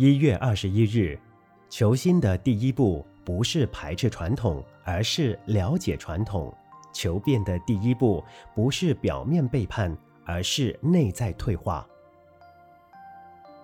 [0.00, 1.18] 一月二十一日，
[1.68, 6.54] 求新的第一步不是排斥传统，而是了解传统；
[6.92, 8.22] 求变的第一步
[8.54, 9.92] 不是表面背叛，
[10.24, 11.84] 而是内在退化。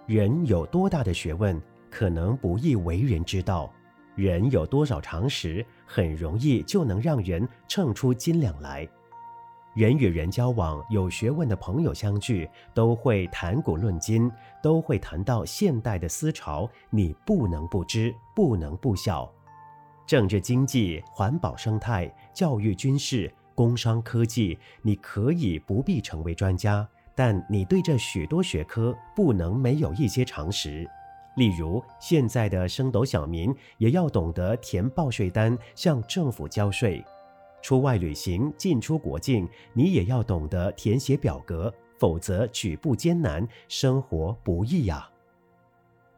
[0.06, 3.70] 人有多大的学问，可能不易为人知道；
[4.16, 8.88] 人有多少常识，很容易就能让人称出斤两来。
[9.74, 14.30] 人与人交往，有学问的朋友相聚，都会谈古论今，
[14.62, 19.28] 都会谈到现代的思潮，你不能不知，不能不晓。
[20.06, 30.88] 政治、经济、环保、生态、教育、军事、工商、科技，你可以不必成为专家，但你对这许多学科不能没有一些常识。
[31.34, 37.04] 例如，现在的升斗小民也要懂得填报税单，向政府交税。
[37.64, 45.08] 出外旅行，进出国境，你也要懂得填写表格，否则举步艰难，生活不易呀。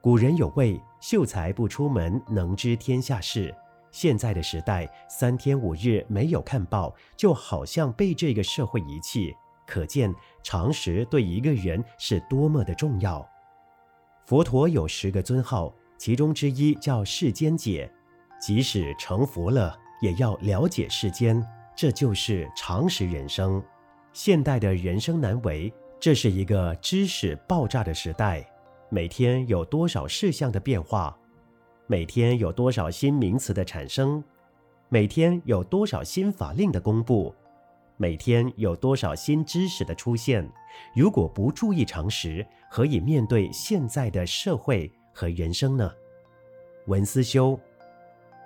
[0.01, 3.55] 古人有谓：“秀才不出门，能知天下事。”
[3.93, 9.33] 现在的时代，三天五日没有看报，就好像被这个社会遗弃。
[9.69, 13.25] 可见常识对一个人是多么的重要。
[14.25, 17.89] 佛陀有十个尊号，其中之一叫世间解，
[18.41, 19.79] 即使成佛了。
[20.01, 21.45] 也要了解世间，
[21.75, 23.63] 这就是常识人生。
[24.13, 28.47] 现代的人生难为，这是一个知识爆炸的时代。
[28.89, 31.17] 每天有多少事项的变化？
[31.87, 34.23] 每天有多少新名词的产生？
[34.89, 37.35] 每天有多少新法令的公布？
[37.97, 40.49] 每天有多少新知识的出现？
[40.95, 45.91] 如果不注意常识，何以面对现在的社会和人生呢？
[46.87, 47.59] 文思修。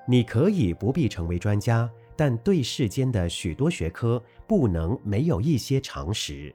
[0.07, 6.55] 你可以不必成为专家，但对世间的许多学科不能没有一些常识。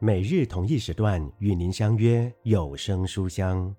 [0.00, 3.74] 每日同一时段与您相约有声书香。